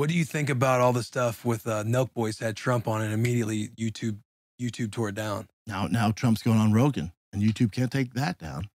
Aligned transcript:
What 0.00 0.08
do 0.08 0.16
you 0.16 0.24
think 0.24 0.48
about 0.48 0.80
all 0.80 0.94
the 0.94 1.02
stuff 1.02 1.44
with 1.44 1.66
uh, 1.66 1.84
Nelk 1.84 2.14
Boys 2.14 2.38
had 2.38 2.56
Trump 2.56 2.88
on 2.88 3.02
and 3.02 3.12
immediately 3.12 3.68
YouTube 3.78 4.16
YouTube 4.58 4.92
tore 4.92 5.10
it 5.10 5.14
down? 5.14 5.46
Now, 5.66 5.88
now 5.88 6.10
Trump's 6.10 6.42
going 6.42 6.56
on 6.56 6.72
Rogan, 6.72 7.12
and 7.34 7.42
YouTube 7.42 7.70
can't 7.70 7.92
take 7.92 8.14
that 8.14 8.38
down. 8.38 8.70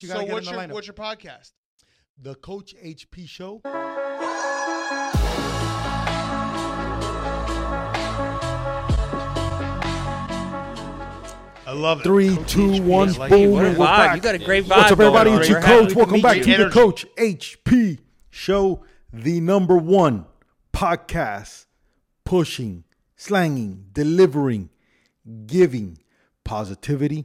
You 0.00 0.06
so 0.06 0.22
what's 0.22 0.48
your 0.48 0.60
lineup. 0.60 0.70
what's 0.70 0.86
your 0.86 0.94
podcast? 0.94 1.50
The 2.16 2.36
Coach 2.36 2.76
HP 2.76 3.28
Show. 3.28 3.60
I 3.64 3.72
love 11.72 12.02
it. 12.02 12.04
Three, 12.04 12.36
Coach 12.36 12.52
two, 12.52 12.68
HP, 12.68 12.84
one, 12.84 13.12
like 13.14 13.30
boom. 13.30 13.40
it. 13.40 13.66
And 13.66 13.78
we're 13.78 13.84
back. 13.84 14.14
You 14.14 14.22
got 14.22 14.36
a 14.36 14.38
great 14.38 14.66
vibe. 14.66 14.76
What's 14.76 14.92
up, 14.92 15.00
everybody? 15.00 15.32
It's 15.32 15.48
your 15.48 15.60
coach. 15.60 15.96
Welcome 15.96 16.20
back 16.20 16.36
you. 16.36 16.56
to 16.56 16.66
the 16.66 16.70
Coach 16.70 17.04
HP 17.18 17.98
Show, 18.30 18.84
the 19.12 19.40
number 19.40 19.76
one 19.76 20.26
podcast 20.82 21.66
pushing, 22.24 22.82
slanging, 23.14 23.86
delivering, 23.92 24.68
giving 25.46 25.96
positivity 26.42 27.24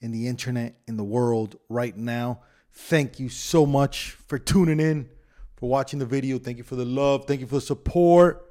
in 0.00 0.10
the 0.10 0.26
internet, 0.26 0.76
in 0.86 0.96
the 0.96 1.04
world 1.04 1.56
right 1.68 1.94
now. 1.98 2.40
Thank 2.72 3.20
you 3.20 3.28
so 3.28 3.66
much 3.66 4.12
for 4.26 4.38
tuning 4.38 4.80
in, 4.80 5.10
for 5.54 5.68
watching 5.68 5.98
the 5.98 6.06
video. 6.06 6.38
Thank 6.38 6.56
you 6.56 6.64
for 6.64 6.76
the 6.76 6.86
love. 6.86 7.26
Thank 7.26 7.42
you 7.42 7.46
for 7.46 7.56
the 7.56 7.60
support. 7.60 8.50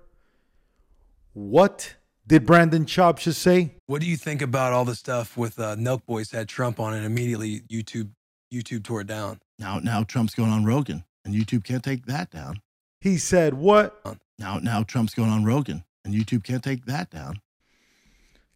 What 1.34 1.96
did 2.28 2.46
Brendan 2.46 2.86
Schaub 2.86 3.18
just 3.18 3.42
say? 3.42 3.74
What 3.88 4.02
do 4.02 4.08
you 4.08 4.18
think 4.18 4.44
about 4.44 4.72
all 4.72 4.86
the 4.86 4.94
stuff 4.94 5.36
with 5.36 5.58
uh, 5.58 5.76
Nelk 5.78 6.06
Boys 6.06 6.30
had 6.30 6.48
Trump 6.48 6.80
on 6.80 6.94
and 6.94 7.08
immediately 7.08 7.62
YouTube 7.62 8.12
YouTube 8.54 8.84
tore 8.84 9.02
it 9.02 9.08
down? 9.08 9.40
Now, 9.58 9.80
now 9.80 10.04
Trump's 10.04 10.36
going 10.36 10.52
on 10.52 10.64
Rogan, 10.64 11.06
and 11.26 11.34
YouTube 11.34 11.64
can't 11.64 11.84
take 11.84 12.06
that 12.06 12.30
down. 12.30 12.62
He 13.02 13.18
said, 13.18 13.56
What? 13.56 14.00
Now, 14.38 14.60
now 14.60 14.84
Trump's 14.84 15.14
going 15.14 15.30
on 15.30 15.46
Rogan, 15.46 15.84
and 16.04 16.14
YouTube 16.14 16.44
can't 16.44 16.64
take 16.64 16.86
that 16.86 17.10
down. 17.10 17.42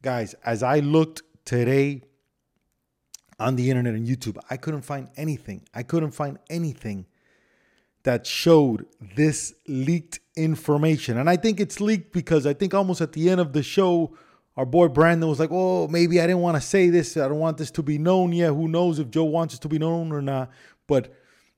Guys, 0.01 0.35
as 0.45 0.63
I 0.63 0.79
looked 0.79 1.23
today 1.45 2.03
on 3.39 3.55
the 3.55 3.69
internet 3.69 3.93
and 3.93 4.07
YouTube, 4.07 4.37
I 4.49 4.57
couldn't 4.57 4.81
find 4.81 5.09
anything. 5.15 5.67
I 5.73 5.83
couldn't 5.83 6.11
find 6.11 6.39
anything 6.49 7.05
that 8.03 8.25
showed 8.25 8.85
this 9.15 9.53
leaked 9.67 10.19
information. 10.35 11.17
And 11.17 11.29
I 11.29 11.35
think 11.35 11.59
it's 11.59 11.81
leaked 11.81 12.13
because 12.13 12.45
I 12.45 12.53
think 12.53 12.73
almost 12.73 13.01
at 13.01 13.11
the 13.11 13.29
end 13.29 13.41
of 13.41 13.53
the 13.53 13.63
show, 13.63 14.15
our 14.55 14.65
boy 14.65 14.87
Brandon 14.87 15.27
was 15.27 15.39
like, 15.39 15.51
Oh, 15.51 15.87
maybe 15.87 16.21
I 16.21 16.27
didn't 16.27 16.41
want 16.41 16.55
to 16.55 16.61
say 16.61 16.89
this. 16.89 17.17
I 17.17 17.27
don't 17.27 17.39
want 17.39 17.57
this 17.57 17.71
to 17.71 17.83
be 17.83 17.97
known 17.97 18.31
yet. 18.31 18.53
Who 18.53 18.67
knows 18.67 18.99
if 18.99 19.09
Joe 19.09 19.25
wants 19.25 19.55
it 19.55 19.61
to 19.61 19.67
be 19.67 19.77
known 19.77 20.11
or 20.11 20.21
not. 20.21 20.51
But 20.87 21.13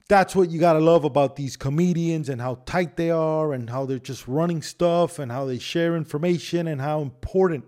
that's 0.09 0.35
what 0.35 0.49
you 0.49 0.59
got 0.59 0.73
to 0.73 0.79
love 0.79 1.03
about 1.03 1.35
these 1.35 1.55
comedians 1.55 2.29
and 2.29 2.41
how 2.41 2.55
tight 2.65 2.97
they 2.97 3.11
are 3.11 3.53
and 3.53 3.69
how 3.69 3.85
they're 3.85 3.99
just 3.99 4.27
running 4.27 4.63
stuff 4.63 5.19
and 5.19 5.31
how 5.31 5.45
they 5.45 5.59
share 5.59 5.95
information 5.95 6.67
and 6.67 6.81
how 6.81 7.01
important 7.01 7.63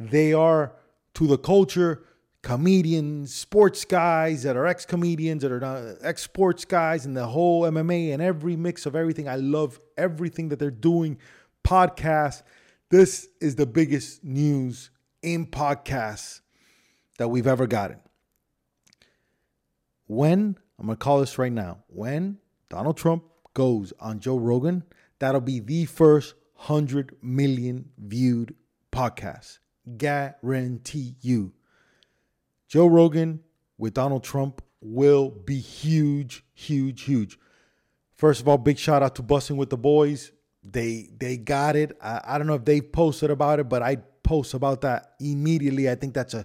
they 0.00 0.32
are 0.32 0.72
to 1.14 1.26
the 1.26 1.36
culture. 1.36 2.04
Comedians, 2.40 3.34
sports 3.34 3.84
guys 3.84 4.44
that 4.44 4.56
are 4.56 4.66
ex 4.66 4.86
comedians, 4.86 5.42
that 5.42 5.52
are 5.52 5.98
ex 6.00 6.22
sports 6.22 6.64
guys, 6.64 7.04
and 7.04 7.14
the 7.14 7.26
whole 7.26 7.64
MMA 7.64 8.14
and 8.14 8.22
every 8.22 8.56
mix 8.56 8.86
of 8.86 8.96
everything. 8.96 9.28
I 9.28 9.36
love 9.36 9.78
everything 9.98 10.48
that 10.48 10.58
they're 10.58 10.70
doing. 10.70 11.18
Podcasts. 11.64 12.42
This 12.90 13.28
is 13.42 13.56
the 13.56 13.66
biggest 13.66 14.24
news 14.24 14.90
in 15.20 15.46
podcasts 15.46 16.40
that 17.18 17.28
we've 17.28 17.46
ever 17.46 17.66
gotten. 17.66 17.98
When, 20.06 20.56
I'm 20.78 20.86
going 20.86 20.96
to 20.96 21.04
call 21.04 21.20
this 21.20 21.38
right 21.38 21.52
now, 21.52 21.78
when 21.88 22.38
Donald 22.68 22.96
Trump 22.96 23.24
goes 23.54 23.92
on 23.98 24.20
Joe 24.20 24.36
Rogan, 24.36 24.84
that'll 25.18 25.40
be 25.40 25.60
the 25.60 25.86
first 25.86 26.34
100 26.54 27.16
million 27.22 27.90
viewed 27.98 28.54
podcast. 28.92 29.58
Guarantee 29.96 31.16
you. 31.20 31.52
Joe 32.68 32.86
Rogan 32.86 33.40
with 33.78 33.94
Donald 33.94 34.22
Trump 34.22 34.62
will 34.80 35.30
be 35.30 35.58
huge, 35.58 36.44
huge, 36.54 37.02
huge. 37.02 37.38
First 38.16 38.40
of 38.40 38.48
all, 38.48 38.58
big 38.58 38.78
shout 38.78 39.02
out 39.02 39.14
to 39.16 39.22
Bussin' 39.22 39.56
with 39.56 39.70
the 39.70 39.78
Boys. 39.78 40.32
They 40.62 41.08
they 41.18 41.36
got 41.36 41.76
it. 41.76 41.96
I, 42.02 42.20
I 42.24 42.38
don't 42.38 42.46
know 42.46 42.54
if 42.54 42.64
they 42.64 42.80
posted 42.80 43.30
about 43.30 43.60
it, 43.60 43.68
but 43.68 43.82
I 43.82 43.96
post 44.22 44.54
about 44.54 44.82
that 44.82 45.14
immediately. 45.20 45.88
I 45.88 45.94
think 45.94 46.14
that's 46.14 46.34
a 46.34 46.44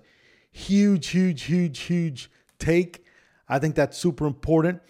huge, 0.52 1.08
huge, 1.08 1.44
huge, 1.44 1.80
huge 1.80 2.32
take. 2.60 3.03
I 3.48 3.60
think 3.60 3.76
that's 3.76 3.98
super 3.98 4.26
important. 4.26 4.82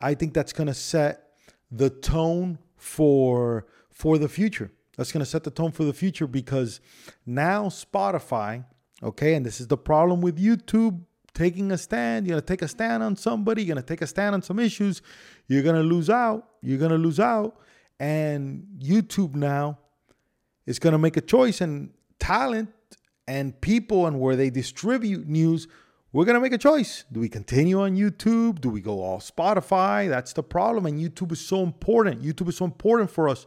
I 0.00 0.14
think 0.14 0.34
that's 0.34 0.52
gonna 0.52 0.74
set 0.74 1.30
the 1.70 1.90
tone 1.90 2.58
for 2.76 3.66
for 3.90 4.18
the 4.18 4.28
future. 4.28 4.70
That's 4.96 5.12
gonna 5.12 5.26
set 5.26 5.44
the 5.44 5.50
tone 5.50 5.72
for 5.72 5.84
the 5.84 5.92
future 5.92 6.26
because 6.26 6.80
now 7.24 7.64
Spotify, 7.66 8.64
okay, 9.02 9.34
and 9.34 9.44
this 9.46 9.60
is 9.60 9.68
the 9.68 9.76
problem 9.76 10.20
with 10.20 10.38
YouTube 10.38 11.00
taking 11.34 11.72
a 11.72 11.78
stand. 11.78 12.26
You're 12.26 12.34
gonna 12.34 12.46
take 12.46 12.62
a 12.62 12.68
stand 12.68 13.02
on 13.02 13.16
somebody, 13.16 13.62
you're 13.62 13.74
gonna 13.74 13.86
take 13.86 14.02
a 14.02 14.06
stand 14.06 14.34
on 14.34 14.42
some 14.42 14.58
issues, 14.58 15.02
you're 15.46 15.62
gonna 15.62 15.82
lose 15.82 16.10
out. 16.10 16.46
You're 16.62 16.78
gonna 16.78 16.98
lose 16.98 17.20
out. 17.20 17.58
And 17.98 18.66
YouTube 18.78 19.34
now 19.34 19.78
is 20.66 20.78
gonna 20.78 20.98
make 20.98 21.16
a 21.16 21.20
choice 21.20 21.60
and 21.60 21.90
talent 22.18 22.70
and 23.26 23.58
people 23.60 24.06
and 24.06 24.20
where 24.20 24.36
they 24.36 24.50
distribute 24.50 25.26
news, 25.26 25.68
we're 26.12 26.24
gonna 26.24 26.40
make 26.40 26.52
a 26.52 26.58
choice. 26.58 27.04
Do 27.12 27.20
we 27.20 27.28
continue 27.28 27.80
on 27.80 27.96
YouTube? 27.96 28.60
Do 28.60 28.68
we 28.68 28.80
go 28.80 29.00
all 29.02 29.20
Spotify? 29.20 30.08
That's 30.08 30.32
the 30.32 30.42
problem. 30.42 30.86
And 30.86 30.98
YouTube 30.98 31.30
is 31.32 31.40
so 31.40 31.62
important. 31.62 32.22
YouTube 32.22 32.48
is 32.48 32.56
so 32.56 32.64
important 32.64 33.10
for 33.10 33.28
us 33.28 33.46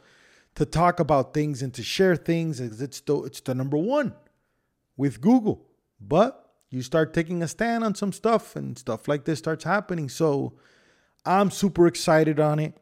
to 0.56 0.66
talk 0.66 1.00
about 1.00 1.34
things 1.34 1.62
and 1.62 1.74
to 1.74 1.84
share 1.84 2.16
things. 2.16 2.60
It's 2.60 3.02
the 3.02 3.24
it's 3.24 3.42
the 3.42 3.54
number 3.54 3.78
one 3.78 4.14
with 4.96 5.20
Google. 5.20 5.66
But 6.00 6.52
you 6.70 6.82
start 6.82 7.14
taking 7.14 7.44
a 7.44 7.48
stand 7.48 7.84
on 7.84 7.96
some 7.96 8.14
stuff 8.14 8.56
and 8.56 8.78
stuff 8.78 9.08
like 9.08 9.26
this 9.26 9.40
starts 9.40 9.66
happening. 9.66 10.08
So 10.08 10.54
I'm 11.26 11.52
super 11.52 11.86
excited 11.86 12.40
on 12.40 12.60
it. 12.60 12.78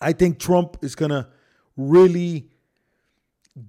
I 0.00 0.12
think 0.12 0.38
Trump 0.38 0.76
is 0.82 0.94
gonna 0.94 1.28
really 1.76 2.51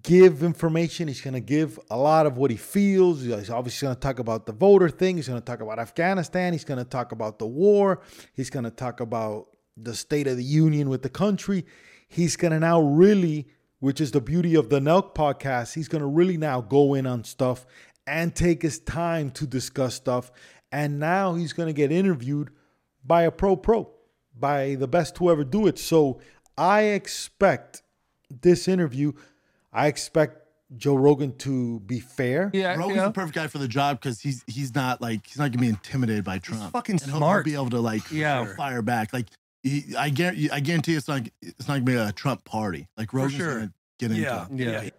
give 0.01 0.43
information. 0.43 1.07
He's 1.07 1.21
going 1.21 1.33
to 1.33 1.41
give 1.41 1.79
a 1.89 1.97
lot 1.97 2.25
of 2.25 2.37
what 2.37 2.51
he 2.51 2.57
feels. 2.57 3.21
He's 3.23 3.49
obviously 3.49 3.87
going 3.87 3.95
to 3.95 4.01
talk 4.01 4.19
about 4.19 4.45
the 4.45 4.53
voter 4.53 4.89
thing. 4.89 5.17
He's 5.17 5.27
going 5.27 5.41
to 5.41 5.45
talk 5.45 5.61
about 5.61 5.79
Afghanistan. 5.79 6.53
He's 6.53 6.63
going 6.63 6.77
to 6.77 6.85
talk 6.85 7.11
about 7.11 7.39
the 7.39 7.47
war. 7.47 8.01
He's 8.33 8.49
going 8.49 8.65
to 8.65 8.71
talk 8.71 8.99
about 8.99 9.47
the 9.75 9.95
state 9.95 10.27
of 10.27 10.37
the 10.37 10.43
union 10.43 10.89
with 10.89 11.01
the 11.01 11.09
country. 11.09 11.65
He's 12.07 12.35
going 12.35 12.51
to 12.51 12.59
now 12.59 12.79
really, 12.79 13.47
which 13.79 13.99
is 13.99 14.11
the 14.11 14.21
beauty 14.21 14.55
of 14.55 14.69
the 14.69 14.79
Nelk 14.79 15.15
podcast, 15.15 15.73
he's 15.73 15.87
going 15.87 16.01
to 16.01 16.07
really 16.07 16.37
now 16.37 16.61
go 16.61 16.93
in 16.93 17.05
on 17.05 17.23
stuff 17.23 17.65
and 18.05 18.35
take 18.35 18.61
his 18.61 18.79
time 18.79 19.31
to 19.31 19.47
discuss 19.47 19.95
stuff. 19.95 20.31
And 20.71 20.99
now 20.99 21.33
he's 21.33 21.53
going 21.53 21.67
to 21.67 21.73
get 21.73 21.91
interviewed 21.91 22.51
by 23.03 23.23
a 23.23 23.31
pro 23.31 23.55
pro, 23.55 23.89
by 24.37 24.75
the 24.75 24.87
best 24.87 25.15
to 25.15 25.29
ever 25.29 25.43
do 25.43 25.67
it. 25.67 25.77
So 25.77 26.19
I 26.57 26.81
expect 26.83 27.81
this 28.41 28.67
interview 28.67 29.13
I 29.73 29.87
expect 29.87 30.37
Joe 30.77 30.95
Rogan 30.95 31.35
to 31.39 31.79
be 31.81 31.99
fair. 31.99 32.49
Yeah, 32.53 32.75
Rogan's 32.75 32.97
yeah. 32.97 33.05
the 33.05 33.11
perfect 33.11 33.35
guy 33.35 33.47
for 33.47 33.57
the 33.57 33.67
job 33.67 33.99
because 33.99 34.19
he's 34.21 34.43
he's 34.47 34.73
not 34.73 35.01
like 35.01 35.25
he's 35.27 35.37
not 35.37 35.51
gonna 35.51 35.61
be 35.61 35.67
intimidated 35.69 36.23
by 36.23 36.39
Trump. 36.39 36.71
fucking 36.71 36.95
and 36.95 37.01
he'll- 37.03 37.17
smart. 37.17 37.45
He'll 37.45 37.53
be 37.53 37.61
able 37.61 37.69
to 37.71 37.79
like 37.79 38.11
Yeah. 38.11 38.55
fire 38.55 38.81
back. 38.81 39.13
Like 39.13 39.27
he, 39.61 39.95
I 39.97 40.09
guarantee 40.09 40.49
I 40.49 40.59
guarantee 40.59 40.95
it's 40.95 41.07
not 41.07 41.27
it's 41.41 41.67
not 41.67 41.75
gonna 41.75 41.85
be 41.85 41.95
a 41.95 42.11
Trump 42.11 42.43
party. 42.45 42.87
Like 42.97 43.13
Rogan's 43.13 43.33
sure. 43.33 43.53
gonna 43.55 43.73
get 43.99 44.11
into 44.11 44.23
Yeah, 44.23 44.45
it. 44.49 44.51
Yeah. 44.83 44.89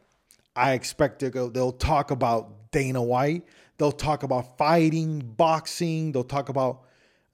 I 0.57 0.73
expect 0.73 1.19
to 1.21 1.31
go. 1.31 1.49
They'll 1.49 1.73
talk 1.73 2.11
about 2.13 2.71
Dana 2.71 3.03
White. 3.03 3.45
They'll 3.79 3.91
talk 3.93 4.23
about 4.23 4.57
fighting, 4.57 5.19
boxing. 5.19 6.13
They'll 6.13 6.23
talk 6.23 6.49
about 6.49 6.83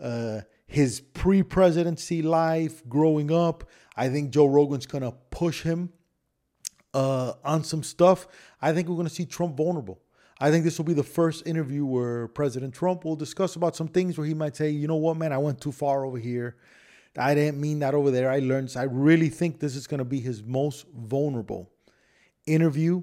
uh, 0.01 0.41
his 0.67 1.01
pre-presidency 1.51 2.23
life, 2.23 2.83
growing 2.89 3.31
up. 3.31 3.65
I 3.97 4.09
think 4.09 4.31
Joe 4.31 4.47
Rogan's 4.47 4.87
gonna 4.87 5.13
push 5.31 5.63
him 5.63 5.91
uh, 6.95 7.35
on 7.45 7.65
some 7.65 7.83
stuff. 7.83 8.27
I 8.61 8.73
think 8.73 8.89
we're 8.89 8.97
gonna 8.97 9.09
see 9.09 9.27
Trump 9.27 9.57
vulnerable. 9.57 10.01
I 10.41 10.51
think 10.51 10.65
this 10.65 10.79
will 10.79 10.87
be 10.87 10.95
the 10.95 11.03
first 11.03 11.47
interview 11.47 11.85
where 11.85 12.29
President 12.29 12.73
Trump 12.73 13.05
will 13.05 13.17
discuss 13.17 13.57
about 13.57 13.77
some 13.77 13.89
things 13.89 14.17
where 14.17 14.27
he 14.27 14.33
might 14.33 14.57
say, 14.57 14.71
you 14.71 14.89
know 14.89 14.97
what, 14.97 15.19
man, 15.19 15.35
I 15.35 15.39
went 15.39 15.61
too 15.61 15.73
far 15.73 16.07
over 16.07 16.19
here. 16.19 16.57
I 17.19 17.35
didn't 17.35 17.61
mean 17.61 17.81
that 17.81 17.93
over 17.93 18.11
there. 18.11 18.31
I 18.31 18.39
learned. 18.39 18.73
I 18.77 18.85
really 18.85 19.29
think 19.29 19.61
this 19.61 19.77
is 19.77 19.87
going 19.87 19.99
to 19.99 20.05
be 20.05 20.21
his 20.21 20.43
most 20.43 20.87
vulnerable 20.97 21.71
interview. 22.47 23.03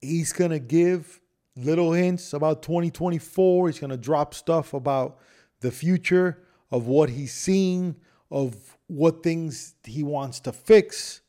He's 0.00 0.32
going 0.32 0.50
to 0.50 0.58
give 0.58 1.20
little 1.56 1.92
hints 1.92 2.32
about 2.32 2.62
2024. 2.62 3.68
He's 3.68 3.78
going 3.78 3.90
to 3.90 3.96
drop 3.96 4.34
stuff 4.34 4.74
about 4.74 5.18
the 5.60 5.70
future 5.70 6.42
of 6.72 6.86
what 6.86 7.10
he's 7.10 7.34
seeing, 7.34 7.94
of 8.30 8.78
what 8.86 9.22
things 9.22 9.74
he 9.84 10.02
wants 10.02 10.40
to 10.40 10.52
fix. 10.52 11.20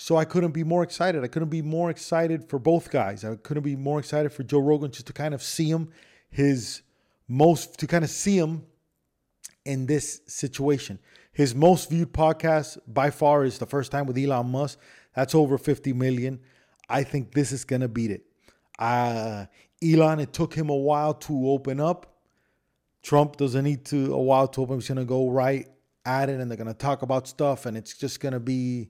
So 0.00 0.16
I 0.16 0.24
couldn't 0.24 0.52
be 0.52 0.64
more 0.64 0.82
excited. 0.82 1.22
I 1.22 1.26
couldn't 1.26 1.50
be 1.50 1.60
more 1.60 1.90
excited 1.90 2.48
for 2.48 2.58
both 2.58 2.90
guys. 2.90 3.22
I 3.22 3.36
couldn't 3.36 3.64
be 3.64 3.76
more 3.76 3.98
excited 3.98 4.32
for 4.32 4.42
Joe 4.42 4.60
Rogan 4.60 4.90
just 4.90 5.06
to 5.08 5.12
kind 5.12 5.34
of 5.34 5.42
see 5.42 5.68
him, 5.68 5.90
his 6.30 6.80
most, 7.28 7.78
to 7.80 7.86
kind 7.86 8.02
of 8.02 8.08
see 8.08 8.38
him 8.38 8.64
in 9.66 9.84
this 9.84 10.22
situation. 10.26 11.00
His 11.32 11.54
most 11.54 11.90
viewed 11.90 12.14
podcast 12.14 12.78
by 12.86 13.10
far 13.10 13.44
is 13.44 13.58
the 13.58 13.66
first 13.66 13.92
time 13.92 14.06
with 14.06 14.16
Elon 14.16 14.50
Musk. 14.50 14.78
That's 15.14 15.34
over 15.34 15.58
50 15.58 15.92
million. 15.92 16.40
I 16.88 17.02
think 17.02 17.34
this 17.34 17.52
is 17.52 17.66
going 17.66 17.82
to 17.82 17.88
beat 17.88 18.10
it. 18.10 18.24
Uh, 18.78 19.44
Elon, 19.84 20.18
it 20.20 20.32
took 20.32 20.54
him 20.54 20.70
a 20.70 20.76
while 20.76 21.12
to 21.12 21.50
open 21.50 21.78
up. 21.78 22.16
Trump 23.02 23.36
doesn't 23.36 23.64
need 23.64 23.84
to 23.86 24.14
a 24.14 24.22
while 24.22 24.48
to 24.48 24.62
open. 24.62 24.76
He's 24.76 24.88
going 24.88 24.96
to 24.96 25.04
go 25.04 25.28
right 25.28 25.68
at 26.06 26.30
it 26.30 26.40
and 26.40 26.50
they're 26.50 26.56
going 26.56 26.68
to 26.68 26.72
talk 26.72 27.02
about 27.02 27.28
stuff 27.28 27.66
and 27.66 27.76
it's 27.76 27.94
just 27.98 28.20
going 28.20 28.32
to 28.32 28.40
be 28.40 28.88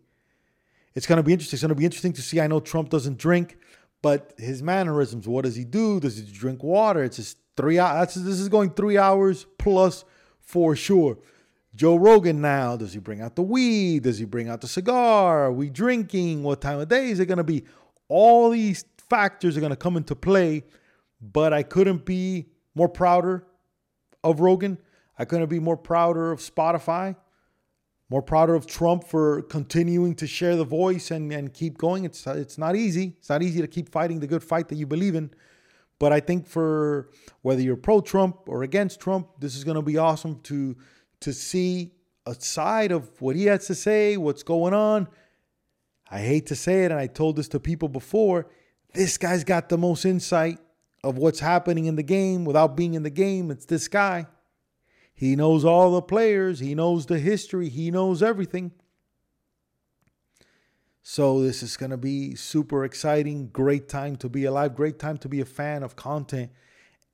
it's 0.94 1.06
going 1.06 1.18
to 1.18 1.22
be 1.22 1.32
interesting. 1.32 1.56
It's 1.56 1.62
going 1.62 1.70
to 1.70 1.74
be 1.74 1.84
interesting 1.84 2.12
to 2.14 2.22
see. 2.22 2.40
I 2.40 2.46
know 2.46 2.60
Trump 2.60 2.90
doesn't 2.90 3.18
drink, 3.18 3.58
but 4.02 4.34
his 4.38 4.62
mannerisms. 4.62 5.28
What 5.28 5.44
does 5.44 5.56
he 5.56 5.64
do? 5.64 6.00
Does 6.00 6.16
he 6.16 6.32
drink 6.32 6.62
water? 6.62 7.04
It's 7.04 7.16
just 7.16 7.38
three 7.56 7.78
hours. 7.78 8.14
This 8.14 8.40
is 8.40 8.48
going 8.48 8.70
three 8.70 8.98
hours 8.98 9.46
plus 9.58 10.04
for 10.40 10.74
sure. 10.74 11.18
Joe 11.74 11.96
Rogan 11.96 12.40
now, 12.40 12.76
does 12.76 12.92
he 12.92 12.98
bring 12.98 13.20
out 13.20 13.36
the 13.36 13.42
weed? 13.42 14.02
Does 14.02 14.18
he 14.18 14.24
bring 14.24 14.48
out 14.48 14.60
the 14.60 14.68
cigar? 14.68 15.44
Are 15.44 15.52
we 15.52 15.70
drinking? 15.70 16.42
What 16.42 16.60
time 16.60 16.80
of 16.80 16.88
day 16.88 17.10
is 17.10 17.20
it 17.20 17.26
going 17.26 17.38
to 17.38 17.44
be? 17.44 17.64
All 18.08 18.50
these 18.50 18.84
factors 19.08 19.56
are 19.56 19.60
going 19.60 19.70
to 19.70 19.76
come 19.76 19.96
into 19.96 20.16
play, 20.16 20.64
but 21.20 21.52
I 21.52 21.62
couldn't 21.62 22.04
be 22.04 22.46
more 22.74 22.88
prouder 22.88 23.46
of 24.24 24.40
Rogan. 24.40 24.78
I 25.16 25.24
couldn't 25.24 25.48
be 25.48 25.60
more 25.60 25.76
prouder 25.76 26.32
of 26.32 26.40
Spotify 26.40 27.14
more 28.10 28.20
prouder 28.20 28.56
of 28.56 28.66
Trump 28.66 29.04
for 29.04 29.42
continuing 29.42 30.16
to 30.16 30.26
share 30.26 30.56
the 30.56 30.64
voice 30.64 31.12
and, 31.12 31.32
and 31.32 31.54
keep 31.54 31.78
going. 31.78 32.04
It's 32.04 32.26
it's 32.26 32.58
not 32.58 32.74
easy. 32.74 33.14
It's 33.18 33.30
not 33.30 33.42
easy 33.42 33.60
to 33.60 33.68
keep 33.68 33.88
fighting 33.88 34.18
the 34.18 34.26
good 34.26 34.42
fight 34.42 34.68
that 34.68 34.76
you 34.76 34.86
believe 34.86 35.14
in. 35.14 35.30
But 36.00 36.12
I 36.12 36.20
think 36.20 36.46
for 36.46 37.10
whether 37.42 37.60
you're 37.60 37.76
pro 37.76 38.00
Trump 38.00 38.48
or 38.48 38.64
against 38.64 39.00
Trump, 39.00 39.28
this 39.38 39.54
is 39.54 39.62
going 39.62 39.76
to 39.76 39.82
be 39.82 39.96
awesome 39.96 40.40
to 40.42 40.76
to 41.20 41.32
see 41.32 41.92
a 42.26 42.34
side 42.34 42.90
of 42.90 43.08
what 43.20 43.36
he 43.36 43.44
has 43.44 43.66
to 43.68 43.74
say, 43.74 44.16
what's 44.16 44.42
going 44.42 44.74
on. 44.74 45.06
I 46.10 46.18
hate 46.18 46.46
to 46.46 46.56
say 46.56 46.84
it, 46.84 46.90
and 46.90 46.98
I 46.98 47.06
told 47.06 47.36
this 47.36 47.48
to 47.48 47.60
people 47.60 47.88
before. 47.88 48.48
This 48.92 49.16
guy's 49.18 49.44
got 49.44 49.68
the 49.68 49.78
most 49.78 50.04
insight 50.04 50.58
of 51.04 51.16
what's 51.16 51.38
happening 51.38 51.86
in 51.86 51.94
the 51.94 52.02
game 52.02 52.44
without 52.44 52.76
being 52.76 52.94
in 52.94 53.04
the 53.04 53.10
game. 53.10 53.52
It's 53.52 53.66
this 53.66 53.86
guy. 53.86 54.26
He 55.20 55.36
knows 55.36 55.66
all 55.66 55.92
the 55.92 56.00
players, 56.00 56.60
he 56.60 56.74
knows 56.74 57.04
the 57.04 57.18
history, 57.18 57.68
he 57.68 57.90
knows 57.90 58.22
everything. 58.22 58.72
So 61.02 61.42
this 61.42 61.62
is 61.62 61.76
going 61.76 61.90
to 61.90 61.98
be 61.98 62.34
super 62.36 62.86
exciting, 62.86 63.48
great 63.48 63.86
time 63.86 64.16
to 64.16 64.30
be 64.30 64.46
alive, 64.46 64.74
great 64.74 64.98
time 64.98 65.18
to 65.18 65.28
be 65.28 65.42
a 65.42 65.44
fan 65.44 65.82
of 65.82 65.94
content 65.94 66.50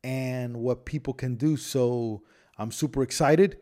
and 0.05 0.59
what 0.59 0.87
people 0.87 1.15
can 1.15 1.35
do. 1.35 1.57
So 1.57 2.23
I'm 2.57 2.71
super 2.71 3.03
excited. 3.03 3.59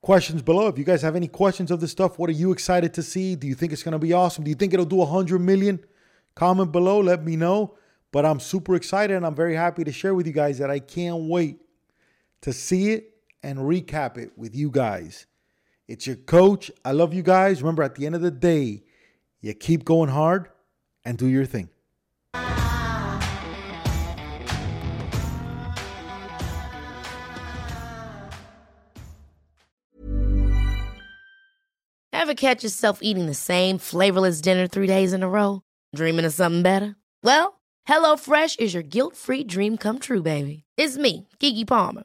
Questions 0.00 0.40
below. 0.40 0.68
If 0.68 0.78
you 0.78 0.84
guys 0.84 1.02
have 1.02 1.14
any 1.14 1.28
questions 1.28 1.70
of 1.70 1.78
this 1.78 1.90
stuff, 1.90 2.18
what 2.18 2.30
are 2.30 2.32
you 2.32 2.52
excited 2.52 2.94
to 2.94 3.02
see? 3.02 3.34
Do 3.34 3.46
you 3.46 3.54
think 3.54 3.74
it's 3.74 3.82
going 3.82 3.92
to 3.92 3.98
be 3.98 4.14
awesome? 4.14 4.44
Do 4.44 4.50
you 4.50 4.56
think 4.56 4.72
it'll 4.72 4.86
do 4.86 4.96
100 4.96 5.38
million? 5.40 5.84
Comment 6.34 6.72
below, 6.72 7.00
let 7.00 7.22
me 7.22 7.36
know. 7.36 7.76
But 8.12 8.24
I'm 8.24 8.40
super 8.40 8.76
excited 8.76 9.14
and 9.14 9.26
I'm 9.26 9.34
very 9.34 9.56
happy 9.56 9.84
to 9.84 9.92
share 9.92 10.14
with 10.14 10.26
you 10.26 10.32
guys 10.32 10.56
that 10.56 10.70
I 10.70 10.78
can't 10.78 11.28
wait 11.28 11.58
to 12.40 12.54
see 12.54 12.92
it 12.92 13.11
and 13.42 13.58
recap 13.58 14.16
it 14.16 14.32
with 14.36 14.54
you 14.54 14.70
guys. 14.70 15.26
It's 15.88 16.06
your 16.06 16.16
coach. 16.16 16.70
I 16.84 16.92
love 16.92 17.12
you 17.12 17.22
guys. 17.22 17.62
Remember, 17.62 17.82
at 17.82 17.96
the 17.96 18.06
end 18.06 18.14
of 18.14 18.20
the 18.22 18.30
day, 18.30 18.84
you 19.40 19.54
keep 19.54 19.84
going 19.84 20.08
hard 20.08 20.48
and 21.04 21.18
do 21.18 21.26
your 21.26 21.44
thing. 21.44 21.68
Ever 32.14 32.34
catch 32.34 32.62
yourself 32.62 33.00
eating 33.02 33.26
the 33.26 33.34
same 33.34 33.78
flavorless 33.78 34.40
dinner 34.40 34.68
three 34.68 34.86
days 34.86 35.12
in 35.12 35.24
a 35.24 35.28
row? 35.28 35.62
Dreaming 35.94 36.24
of 36.24 36.32
something 36.32 36.62
better? 36.62 36.94
Well, 37.24 37.60
HelloFresh 37.88 38.60
is 38.60 38.74
your 38.74 38.84
guilt 38.84 39.16
free 39.16 39.42
dream 39.42 39.76
come 39.76 39.98
true, 39.98 40.22
baby. 40.22 40.62
It's 40.76 40.96
me, 40.96 41.28
Keke 41.40 41.66
Palmer. 41.66 42.04